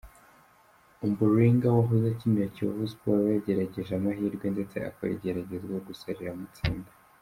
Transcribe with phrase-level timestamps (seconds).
[1.05, 6.91] Ombolenga wahoze akinira Kiyovu Sports, we yagerageje amahirwe ndetse akora igeragezwa gusa riramutsinda.